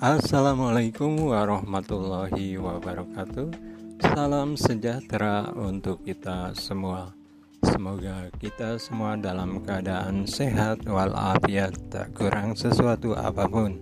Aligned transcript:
Assalamualaikum 0.00 1.28
warahmatullahi 1.28 2.56
wabarakatuh. 2.56 3.52
Salam 4.00 4.56
sejahtera 4.56 5.52
untuk 5.52 6.00
kita 6.08 6.56
semua. 6.56 7.12
Semoga 7.60 8.32
kita 8.40 8.80
semua 8.80 9.20
dalam 9.20 9.60
keadaan 9.60 10.24
sehat 10.24 10.88
walafiat, 10.88 11.76
tak 11.92 12.16
kurang 12.16 12.56
sesuatu 12.56 13.12
apa 13.12 13.44
pun. 13.44 13.76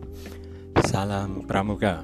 Salam 0.90 1.46
Pramuka. 1.46 2.02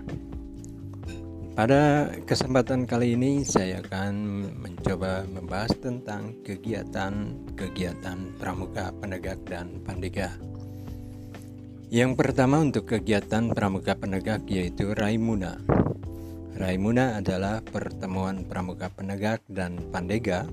Pada 1.59 2.07
kesempatan 2.23 2.87
kali 2.87 3.19
ini 3.19 3.43
saya 3.43 3.83
akan 3.83 4.15
mencoba 4.63 5.27
membahas 5.27 5.75
tentang 5.83 6.39
kegiatan-kegiatan 6.47 8.19
Pramuka 8.39 8.95
Penegak 8.95 9.43
dan 9.43 9.83
Pandega. 9.83 10.54
Yang 11.93 12.13
pertama 12.17 12.61
untuk 12.61 12.89
kegiatan 12.89 13.53
pramuka 13.53 13.97
penegak 13.97 14.45
yaitu 14.49 14.93
Raimuna. 14.97 15.61
Raimuna 16.55 17.19
adalah 17.19 17.61
pertemuan 17.61 18.47
pramuka 18.47 18.89
penegak 18.89 19.43
dan 19.51 19.81
pandega 19.91 20.47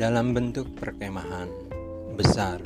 dalam 0.00 0.32
bentuk 0.32 0.72
perkemahan 0.80 1.50
besar 2.16 2.58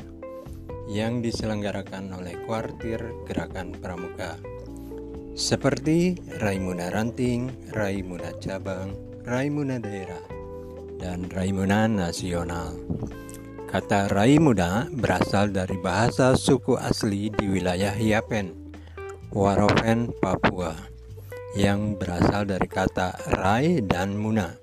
yang 0.87 1.19
diselenggarakan 1.19 2.15
oleh 2.15 2.39
kuartir 2.47 3.03
gerakan 3.27 3.75
pramuka 3.75 4.39
seperti 5.37 6.17
Raimuna 6.41 6.89
Ranting, 6.89 7.69
Raimuna 7.77 8.33
Cabang, 8.41 8.97
Raimuna 9.21 9.77
Daerah, 9.77 10.25
dan 10.97 11.29
Raimuna 11.29 11.85
Nasional. 11.85 12.73
Kata 13.67 14.07
rai 14.07 14.39
muda 14.39 14.87
berasal 14.95 15.51
dari 15.51 15.75
bahasa 15.83 16.39
suku 16.39 16.79
asli 16.79 17.35
di 17.35 17.51
wilayah 17.51 17.99
Yapen, 17.99 18.55
Waropen, 19.35 20.15
Papua, 20.23 20.71
yang 21.59 21.99
berasal 21.99 22.47
dari 22.47 22.71
kata 22.71 23.19
rai 23.35 23.83
dan 23.83 24.15
muna, 24.15 24.55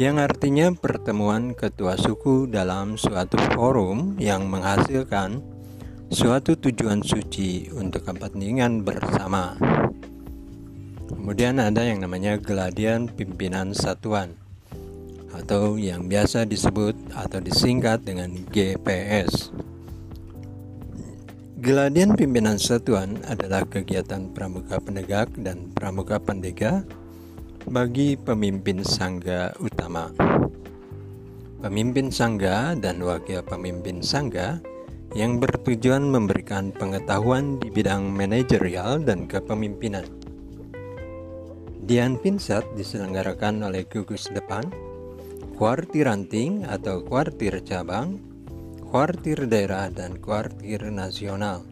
yang 0.00 0.16
artinya 0.16 0.72
pertemuan 0.72 1.52
ketua 1.52 2.00
suku 2.00 2.48
dalam 2.48 2.96
suatu 2.96 3.36
forum 3.52 4.16
yang 4.16 4.48
menghasilkan 4.48 5.44
suatu 6.08 6.56
tujuan 6.56 7.04
suci 7.04 7.68
untuk 7.76 8.08
kepentingan 8.08 8.88
bersama. 8.88 9.52
Kemudian 11.12 11.60
ada 11.60 11.84
yang 11.84 12.00
namanya 12.00 12.40
geladian 12.40 13.04
pimpinan 13.12 13.76
satuan 13.76 14.47
atau 15.36 15.76
yang 15.76 16.08
biasa 16.08 16.48
disebut 16.48 16.96
atau 17.12 17.38
disingkat 17.42 18.04
dengan 18.04 18.32
GPS. 18.48 19.52
Geladian 21.58 22.14
pimpinan 22.14 22.54
satuan 22.54 23.18
adalah 23.26 23.66
kegiatan 23.66 24.30
pramuka 24.30 24.78
penegak 24.78 25.26
dan 25.42 25.74
pramuka 25.74 26.22
pendega 26.22 26.86
bagi 27.66 28.14
pemimpin 28.14 28.86
sangga 28.86 29.50
utama. 29.58 30.08
Pemimpin 31.58 32.14
sangga 32.14 32.78
dan 32.78 33.02
wakil 33.02 33.42
pemimpin 33.42 33.98
sangga 33.98 34.62
yang 35.18 35.42
bertujuan 35.42 36.06
memberikan 36.06 36.70
pengetahuan 36.70 37.58
di 37.58 37.74
bidang 37.74 38.06
manajerial 38.06 39.02
dan 39.02 39.26
kepemimpinan. 39.26 40.06
Dian 41.88 42.20
Pinsat 42.20 42.68
diselenggarakan 42.78 43.66
oleh 43.66 43.82
gugus 43.88 44.30
depan 44.30 44.87
kuartir 45.58 46.06
ranting 46.06 46.62
atau 46.70 47.02
kuartir 47.02 47.58
cabang, 47.66 48.14
kuartir 48.78 49.50
daerah 49.50 49.90
dan 49.90 50.14
kuartir 50.22 50.86
nasional 50.94 51.66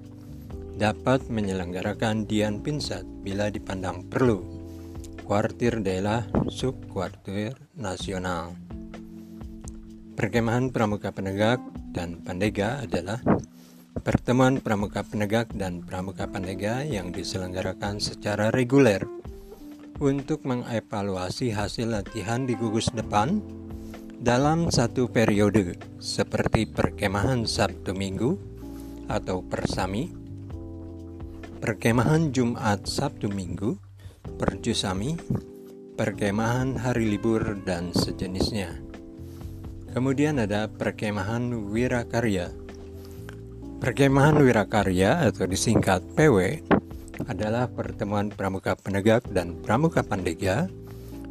dapat 0.74 1.30
menyelenggarakan 1.30 2.26
dian 2.26 2.58
pinsat 2.58 3.06
bila 3.22 3.46
dipandang 3.46 4.02
perlu. 4.10 4.42
Kuartir 5.22 5.86
daerah 5.86 6.26
sub 6.50 6.74
kuartir 6.90 7.54
nasional. 7.78 8.58
Perkemahan 10.18 10.74
Pramuka 10.74 11.14
Penegak 11.14 11.62
dan 11.94 12.18
Pandega 12.26 12.82
adalah 12.82 13.22
pertemuan 14.02 14.58
Pramuka 14.58 15.06
Penegak 15.06 15.54
dan 15.54 15.86
Pramuka 15.86 16.26
Pandega 16.26 16.82
yang 16.82 17.14
diselenggarakan 17.14 18.02
secara 18.02 18.50
reguler 18.50 19.06
untuk 20.02 20.42
mengevaluasi 20.42 21.54
hasil 21.54 21.94
latihan 21.94 22.42
di 22.50 22.58
gugus 22.58 22.90
depan 22.90 23.65
dalam 24.26 24.74
satu 24.74 25.06
periode 25.06 25.78
seperti 26.02 26.66
perkemahan 26.66 27.46
Sabtu 27.46 27.94
Minggu 27.94 28.34
atau 29.06 29.38
persami, 29.38 30.10
perkemahan 31.62 32.34
Jumat 32.34 32.90
Sabtu 32.90 33.30
Minggu, 33.30 33.78
perjusami, 34.34 35.14
perkemahan 35.94 36.74
hari 36.74 37.06
libur 37.06 37.62
dan 37.62 37.94
sejenisnya. 37.94 38.74
Kemudian 39.94 40.42
ada 40.42 40.66
perkemahan 40.74 41.70
wirakarya. 41.70 42.50
Perkemahan 43.78 44.42
wirakarya 44.42 45.22
atau 45.22 45.46
disingkat 45.46 46.02
PW 46.18 46.66
adalah 47.30 47.70
pertemuan 47.70 48.34
pramuka 48.34 48.74
penegak 48.74 49.22
dan 49.30 49.54
pramuka 49.62 50.02
pandega 50.02 50.66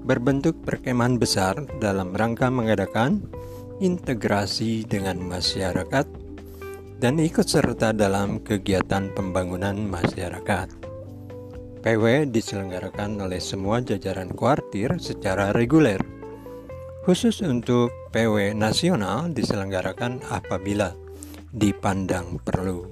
berbentuk 0.05 0.61
perkemahan 0.61 1.17
besar 1.17 1.57
dalam 1.81 2.13
rangka 2.13 2.53
mengadakan 2.53 3.25
integrasi 3.81 4.85
dengan 4.85 5.17
masyarakat 5.19 6.05
dan 7.01 7.19
ikut 7.19 7.43
serta 7.43 7.91
dalam 7.91 8.39
kegiatan 8.39 9.11
pembangunan 9.11 9.75
masyarakat. 9.75 10.69
PW 11.85 12.29
diselenggarakan 12.33 13.21
oleh 13.21 13.37
semua 13.37 13.77
jajaran 13.77 14.33
kuartir 14.33 14.97
secara 14.97 15.53
reguler. 15.53 16.01
Khusus 17.05 17.45
untuk 17.45 17.93
PW 18.09 18.57
nasional 18.57 19.29
diselenggarakan 19.29 20.25
apabila 20.25 20.97
dipandang 21.53 22.41
perlu. 22.41 22.89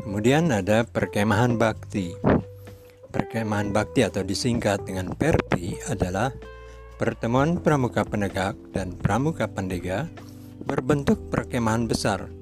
Kemudian 0.00 0.48
ada 0.48 0.88
perkemahan 0.88 1.60
bakti. 1.60 2.16
Perkemahan 3.12 3.70
bakti 3.70 4.02
atau 4.02 4.24
disingkat 4.24 4.88
dengan 4.88 5.12
Perti 5.12 5.76
adalah 5.84 6.32
pertemuan 6.96 7.60
pramuka 7.60 8.08
penegak 8.08 8.56
dan 8.72 8.96
pramuka 8.96 9.44
pendega 9.46 10.08
berbentuk 10.64 11.28
perkemahan 11.28 11.84
besar 11.84 12.32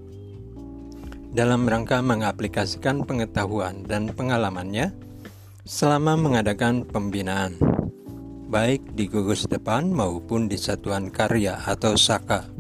dalam 1.31 1.62
rangka 1.62 2.03
mengaplikasikan 2.03 3.06
pengetahuan 3.06 3.86
dan 3.86 4.10
pengalamannya 4.10 4.91
selama 5.62 6.19
mengadakan 6.19 6.82
pembinaan, 6.82 7.54
baik 8.50 8.82
di 8.98 9.06
gugus 9.06 9.47
depan 9.47 9.94
maupun 9.94 10.50
di 10.50 10.58
satuan 10.58 11.06
karya 11.06 11.54
atau 11.62 11.94
saka, 11.94 12.50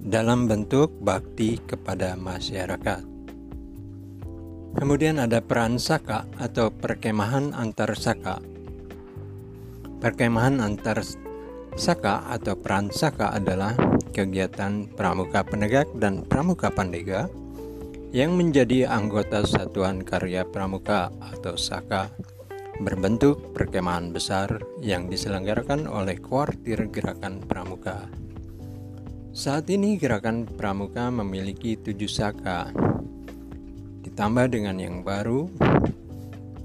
dalam 0.00 0.48
bentuk 0.48 0.88
bakti 1.04 1.60
kepada 1.60 2.16
masyarakat. 2.16 3.17
Kemudian 4.76 5.16
ada 5.16 5.40
peran 5.40 5.80
saka 5.80 6.28
atau 6.36 6.68
perkemahan 6.68 7.56
antar 7.56 7.96
saka. 7.96 8.42
Perkemahan 9.98 10.60
antar 10.60 11.00
saka 11.78 12.26
atau 12.28 12.58
peran 12.58 12.92
saka 12.92 13.32
adalah 13.32 13.72
kegiatan 14.12 14.90
pramuka 14.92 15.46
penegak 15.46 15.88
dan 15.96 16.26
pramuka 16.26 16.68
pandega 16.68 17.30
yang 18.12 18.36
menjadi 18.36 18.88
anggota 18.88 19.44
satuan 19.44 20.00
karya 20.04 20.44
pramuka 20.44 21.12
atau 21.20 21.54
saka 21.54 22.08
berbentuk 22.78 23.52
perkemahan 23.52 24.14
besar 24.14 24.62
yang 24.78 25.10
diselenggarakan 25.10 25.90
oleh 25.90 26.16
kuartir 26.22 26.88
gerakan 26.88 27.42
pramuka. 27.42 28.06
Saat 29.34 29.70
ini 29.70 29.98
gerakan 29.98 30.46
pramuka 30.46 31.10
memiliki 31.10 31.78
tujuh 31.78 32.10
saka 32.10 32.70
Ditambah 34.18 34.50
dengan 34.50 34.74
yang 34.82 35.06
baru, 35.06 35.46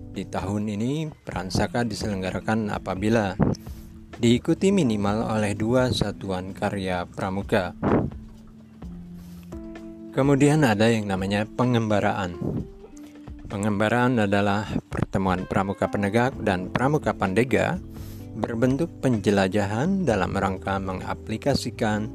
di 0.10 0.26
tahun 0.26 0.74
ini 0.74 1.14
peran 1.22 1.54
Saka 1.54 1.86
diselenggarakan 1.86 2.74
apabila 2.74 3.38
diikuti 4.18 4.74
minimal 4.74 5.30
oleh 5.30 5.54
dua 5.54 5.94
satuan 5.94 6.58
karya 6.58 7.06
pramuka. 7.06 7.78
Kemudian 10.18 10.66
ada 10.66 10.90
yang 10.90 11.06
namanya 11.06 11.46
pengembaraan. 11.46 12.42
Pengembaraan 13.46 14.26
adalah 14.26 14.66
pertemuan 14.90 15.46
pramuka 15.46 15.86
penegak 15.94 16.34
dan 16.42 16.74
pramuka 16.74 17.14
pandega 17.14 17.78
berbentuk 18.34 18.90
penjelajahan 18.98 20.10
dalam 20.10 20.34
rangka 20.34 20.82
mengaplikasikan 20.82 22.10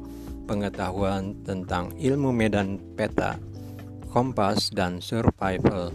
pengetahuan 0.51 1.31
tentang 1.47 1.95
ilmu 1.95 2.35
medan 2.35 2.75
peta 2.99 3.39
kompas, 4.09 4.73
dan 4.73 4.99
survival. 4.99 5.93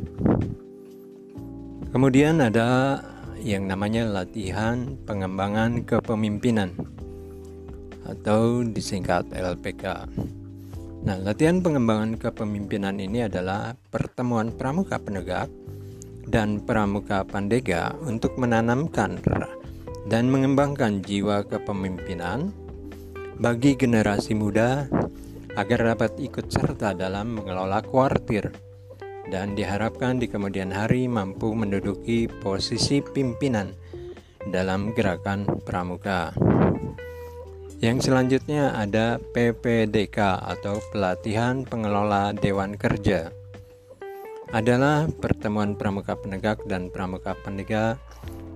Kemudian 1.90 2.42
ada 2.42 2.98
yang 3.44 3.68
namanya 3.68 4.08
latihan 4.08 4.96
pengembangan 5.04 5.84
kepemimpinan 5.84 6.72
atau 8.08 8.64
disingkat 8.64 9.28
LPK. 9.30 10.08
Nah, 11.04 11.20
latihan 11.20 11.60
pengembangan 11.60 12.16
kepemimpinan 12.16 12.96
ini 12.96 13.28
adalah 13.28 13.76
pertemuan 13.92 14.48
pramuka 14.56 14.96
penegak 14.96 15.52
dan 16.24 16.64
pramuka 16.64 17.20
pandega 17.28 17.92
untuk 18.00 18.40
menanamkan 18.40 19.20
dan 20.08 20.32
mengembangkan 20.32 21.04
jiwa 21.04 21.44
kepemimpinan 21.44 22.48
bagi 23.36 23.76
generasi 23.76 24.32
muda 24.32 24.88
agar 25.54 25.94
dapat 25.94 26.18
ikut 26.18 26.50
serta 26.50 26.94
dalam 26.94 27.38
mengelola 27.38 27.82
kuartir 27.82 28.50
dan 29.30 29.56
diharapkan 29.56 30.20
di 30.20 30.28
kemudian 30.28 30.74
hari 30.74 31.08
mampu 31.08 31.54
menduduki 31.54 32.28
posisi 32.28 33.00
pimpinan 33.00 33.72
dalam 34.50 34.92
gerakan 34.92 35.48
pramuka. 35.64 36.34
Yang 37.80 38.08
selanjutnya 38.08 38.72
ada 38.76 39.20
PPDK 39.20 40.16
atau 40.40 40.80
Pelatihan 40.92 41.68
Pengelola 41.68 42.32
Dewan 42.32 42.76
Kerja. 42.80 43.28
Adalah 44.54 45.10
pertemuan 45.10 45.74
pramuka 45.74 46.14
penegak 46.14 46.62
dan 46.64 46.88
pramuka 46.88 47.34
pendega 47.42 47.98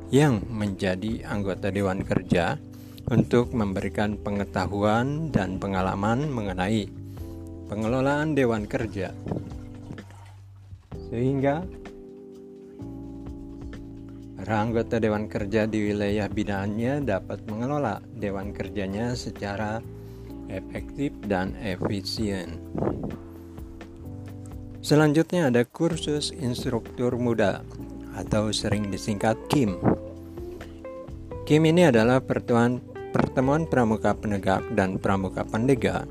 yang 0.08 0.40
menjadi 0.48 1.26
anggota 1.28 1.68
Dewan 1.68 2.06
Kerja 2.06 2.56
untuk 3.08 3.56
memberikan 3.56 4.20
pengetahuan 4.20 5.32
dan 5.32 5.56
pengalaman 5.56 6.28
mengenai 6.28 6.88
pengelolaan 7.68 8.36
Dewan 8.36 8.68
Kerja 8.68 9.12
sehingga 11.08 11.64
para 14.36 14.54
anggota 14.60 15.00
Dewan 15.00 15.28
Kerja 15.28 15.64
di 15.64 15.88
wilayah 15.88 16.28
binaannya 16.28 17.04
dapat 17.04 17.48
mengelola 17.48 18.00
Dewan 18.04 18.52
Kerjanya 18.52 19.16
secara 19.16 19.80
efektif 20.52 21.12
dan 21.24 21.56
efisien. 21.60 22.60
Selanjutnya 24.80 25.52
ada 25.52 25.68
kursus 25.68 26.32
instruktur 26.32 27.16
muda 27.20 27.60
atau 28.16 28.48
sering 28.54 28.88
disingkat 28.88 29.36
KIM. 29.52 29.76
KIM 31.44 31.62
ini 31.68 31.88
adalah 31.88 32.24
pertemuan 32.24 32.80
pertemuan 33.10 33.64
pramuka 33.66 34.14
penegak 34.14 34.64
dan 34.76 35.00
pramuka 35.00 35.42
pandega 35.42 36.08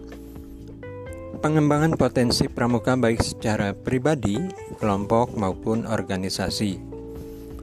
pengembangan 1.38 1.94
potensi 1.94 2.50
pramuka 2.50 2.98
baik 2.98 3.22
secara 3.22 3.70
pribadi, 3.72 4.42
kelompok 4.82 5.38
maupun 5.38 5.86
organisasi 5.86 6.82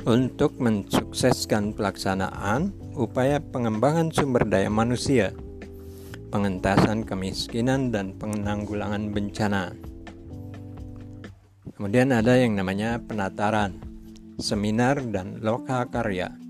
untuk 0.07 0.55
mensukseskan 0.63 1.75
pelaksanaan 1.75 2.71
upaya 2.95 3.43
pengembangan 3.43 4.15
sumber 4.15 4.47
daya 4.47 4.71
manusia, 4.71 5.35
pengentasan 6.31 7.03
kemiskinan 7.03 7.91
dan 7.91 8.15
penanggulangan 8.15 9.11
bencana. 9.11 9.75
Kemudian 11.75 12.15
ada 12.15 12.39
yang 12.39 12.55
namanya 12.55 13.03
penataran, 13.03 13.83
seminar 14.39 15.03
dan 15.11 15.43
loka 15.43 15.83
karya. 15.91 16.44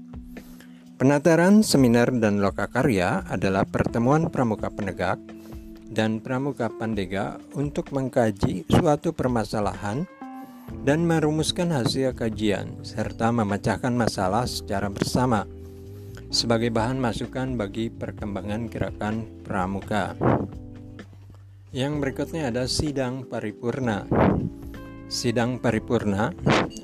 Penataran, 0.94 1.66
seminar 1.66 2.14
dan 2.22 2.38
loka 2.38 2.70
karya 2.70 3.26
adalah 3.26 3.66
pertemuan 3.66 4.30
pramuka 4.30 4.70
penegak 4.70 5.18
dan 5.90 6.22
Pramuka 6.22 6.70
Pandega 6.70 7.42
untuk 7.58 7.90
mengkaji 7.90 8.62
suatu 8.70 9.10
permasalahan 9.10 10.06
dan 10.86 11.02
merumuskan 11.02 11.74
hasil 11.74 12.14
kajian 12.14 12.78
serta 12.86 13.34
memecahkan 13.34 13.90
masalah 13.90 14.46
secara 14.46 14.86
bersama 14.86 15.42
sebagai 16.30 16.70
bahan 16.70 17.02
masukan 17.02 17.58
bagi 17.58 17.90
perkembangan 17.90 18.70
gerakan 18.70 19.26
pramuka. 19.42 20.14
Yang 21.74 21.92
berikutnya 22.06 22.54
ada 22.54 22.70
sidang 22.70 23.26
paripurna. 23.26 24.06
Sidang 25.10 25.58
paripurna 25.58 26.30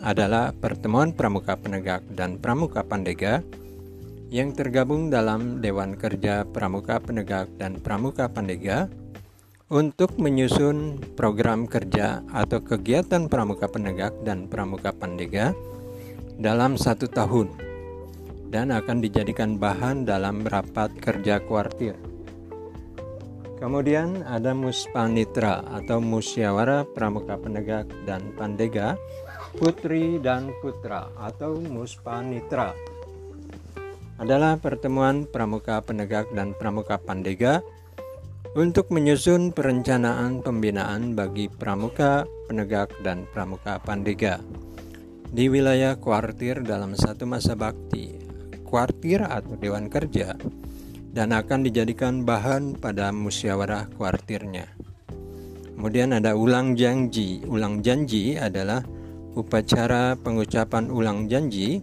adalah 0.02 0.50
pertemuan 0.50 1.14
pramuka 1.14 1.54
penegak 1.54 2.02
dan 2.10 2.42
pramuka 2.42 2.82
pandega 2.82 3.38
yang 4.30 4.54
tergabung 4.54 5.10
dalam 5.10 5.58
Dewan 5.58 5.98
Kerja 5.98 6.46
Pramuka 6.46 7.02
Penegak 7.02 7.50
dan 7.58 7.82
Pramuka 7.82 8.30
Pandega 8.30 8.86
untuk 9.66 10.14
menyusun 10.22 11.02
program 11.18 11.66
kerja 11.66 12.22
atau 12.30 12.62
kegiatan 12.62 13.26
Pramuka 13.26 13.66
Penegak 13.66 14.14
dan 14.22 14.46
Pramuka 14.46 14.94
Pandega 14.94 15.50
dalam 16.38 16.78
satu 16.78 17.10
tahun 17.10 17.50
dan 18.54 18.70
akan 18.70 19.02
dijadikan 19.02 19.58
bahan 19.58 20.06
dalam 20.06 20.46
rapat 20.46 20.94
kerja 21.02 21.42
kuartir. 21.42 21.98
Kemudian 23.58 24.22
ada 24.30 24.54
Muspanitra 24.54 25.66
atau 25.74 25.98
Musyawarah 25.98 26.86
Pramuka 26.86 27.34
Penegak 27.34 27.90
dan 28.06 28.30
Pandega 28.38 28.94
Putri 29.58 30.22
dan 30.22 30.54
Putra 30.62 31.10
atau 31.18 31.58
Muspanitra 31.58 32.72
adalah 34.20 34.60
pertemuan 34.60 35.24
pramuka 35.24 35.80
penegak 35.80 36.28
dan 36.36 36.52
pramuka 36.52 37.00
pandega 37.00 37.64
untuk 38.52 38.92
menyusun 38.92 39.56
perencanaan 39.56 40.44
pembinaan 40.44 41.16
bagi 41.16 41.48
pramuka 41.48 42.28
penegak 42.46 42.92
dan 43.00 43.24
pramuka 43.32 43.80
pandega 43.80 44.44
di 45.30 45.46
wilayah 45.46 45.94
kuartir 45.94 46.66
dalam 46.66 46.98
satu 46.98 47.22
masa 47.22 47.54
bakti, 47.54 48.18
kuartir 48.66 49.22
atau 49.22 49.54
dewan 49.54 49.86
kerja, 49.86 50.34
dan 51.14 51.30
akan 51.30 51.62
dijadikan 51.70 52.26
bahan 52.26 52.74
pada 52.74 53.14
musyawarah 53.14 53.86
kuartirnya. 53.94 54.66
Kemudian 55.78 56.12
ada 56.12 56.36
ulang 56.36 56.76
janji. 56.76 57.40
Ulang 57.46 57.80
janji 57.80 58.36
adalah 58.36 58.84
upacara 59.38 60.18
pengucapan 60.18 60.90
ulang 60.90 61.30
janji 61.30 61.80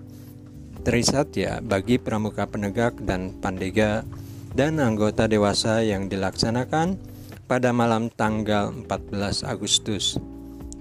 Trisatya 0.88 1.60
bagi 1.60 2.00
pramuka 2.00 2.48
penegak 2.48 2.95
dan 3.04 3.36
pandega 3.44 4.07
dan 4.56 4.80
anggota 4.80 5.28
dewasa 5.28 5.84
yang 5.84 6.07
dilaksanakan 6.07 6.95
pada 7.44 7.75
malam 7.75 8.07
tanggal 8.07 8.72
14 8.72 9.44
Agustus 9.44 10.16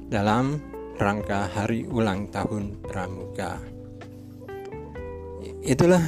dalam 0.06 0.62
rangka 1.02 1.50
hari 1.50 1.90
ulang 1.90 2.30
tahun 2.30 2.78
pramuka. 2.86 3.58
Itulah 5.66 6.06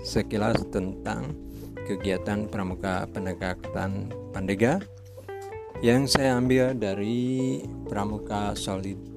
sekilas 0.00 0.56
tentang 0.72 1.36
kegiatan 1.84 2.48
pramuka 2.48 3.04
penegak 3.12 3.60
dan 3.76 4.08
pandega 4.32 4.80
yang 5.84 6.08
saya 6.08 6.40
ambil 6.40 6.72
dari 6.72 7.60
pramuka 7.84 8.56
solid 8.56 9.15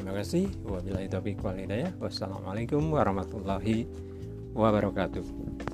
Terima 0.00 0.16
kasih. 0.16 0.48
Wabillahi 0.64 1.12
taufiq 1.12 1.44
wal 1.44 1.60
hidayah. 1.60 1.92
Wassalamualaikum 2.00 2.88
warahmatullahi 2.88 3.84
wabarakatuh. 4.56 5.69